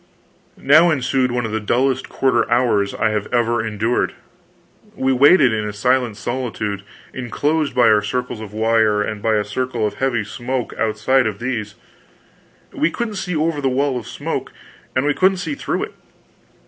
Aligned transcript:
Now 0.57 0.89
ensued 0.89 1.31
one 1.31 1.45
of 1.45 1.51
the 1.51 1.59
dullest 1.59 2.09
quarter 2.09 2.49
hours 2.49 2.95
I 2.95 3.11
had 3.11 3.27
ever 3.31 3.63
endured. 3.63 4.15
We 4.95 5.13
waited 5.13 5.53
in 5.53 5.63
a 5.63 5.71
silent 5.73 6.17
solitude 6.17 6.81
enclosed 7.13 7.75
by 7.75 7.83
our 7.83 8.01
circles 8.01 8.41
of 8.41 8.51
wire, 8.51 9.03
and 9.03 9.21
by 9.21 9.35
a 9.35 9.43
circle 9.45 9.85
of 9.85 9.95
heavy 9.99 10.23
smoke 10.23 10.73
outside 10.75 11.27
of 11.27 11.37
these. 11.37 11.75
We 12.73 12.89
couldn't 12.89 13.13
see 13.17 13.35
over 13.35 13.61
the 13.61 13.69
wall 13.69 13.95
of 13.95 14.07
smoke, 14.07 14.51
and 14.95 15.05
we 15.05 15.13
couldn't 15.13 15.37
see 15.37 15.53
through 15.53 15.83
it. 15.83 15.93